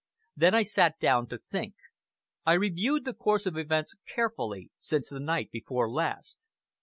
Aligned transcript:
Then 0.35 0.55
I 0.55 0.63
sat 0.63 0.97
down 0.99 1.27
to 1.27 1.37
think. 1.37 1.75
I 2.43 2.53
reviewed 2.53 3.05
the 3.05 3.13
course 3.13 3.45
of 3.45 3.55
events 3.55 3.93
carefully 4.15 4.71
since 4.75 5.09
the 5.11 5.19
night 5.19 5.51
before 5.51 5.87
last. 5.91 6.39